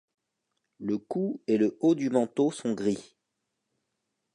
Le 0.79 0.97
cou 0.97 1.43
et 1.45 1.59
le 1.59 1.77
haut 1.79 1.93
du 1.93 2.09
manteau 2.09 2.51
sont 2.51 2.73
gris. 2.73 3.15